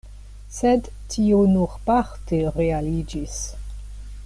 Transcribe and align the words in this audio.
Sed 0.53 0.87
tio 1.15 1.41
nur 1.51 1.75
parte 1.91 2.41
realiĝis. 2.57 3.37